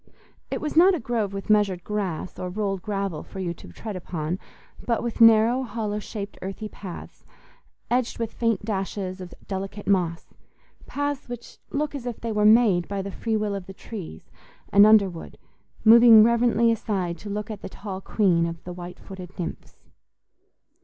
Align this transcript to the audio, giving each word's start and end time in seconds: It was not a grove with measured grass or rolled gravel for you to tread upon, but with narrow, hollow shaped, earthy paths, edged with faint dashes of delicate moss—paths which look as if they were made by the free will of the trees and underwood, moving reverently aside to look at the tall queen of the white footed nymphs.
It 0.49 0.61
was 0.61 0.75
not 0.75 0.95
a 0.95 0.99
grove 0.99 1.31
with 1.31 1.47
measured 1.51 1.83
grass 1.83 2.39
or 2.39 2.49
rolled 2.49 2.81
gravel 2.81 3.21
for 3.21 3.37
you 3.39 3.53
to 3.53 3.67
tread 3.67 3.95
upon, 3.95 4.39
but 4.83 5.03
with 5.03 5.21
narrow, 5.21 5.61
hollow 5.61 5.99
shaped, 5.99 6.39
earthy 6.41 6.67
paths, 6.67 7.23
edged 7.91 8.17
with 8.17 8.33
faint 8.33 8.65
dashes 8.65 9.21
of 9.21 9.35
delicate 9.47 9.85
moss—paths 9.85 11.29
which 11.29 11.59
look 11.69 11.93
as 11.93 12.07
if 12.07 12.19
they 12.19 12.31
were 12.31 12.45
made 12.45 12.87
by 12.87 13.03
the 13.03 13.11
free 13.11 13.37
will 13.37 13.53
of 13.53 13.67
the 13.67 13.75
trees 13.75 14.31
and 14.73 14.87
underwood, 14.87 15.37
moving 15.85 16.23
reverently 16.23 16.71
aside 16.71 17.19
to 17.19 17.29
look 17.29 17.51
at 17.51 17.61
the 17.61 17.69
tall 17.69 18.01
queen 18.01 18.47
of 18.47 18.63
the 18.63 18.73
white 18.73 18.97
footed 18.99 19.37
nymphs. 19.37 19.85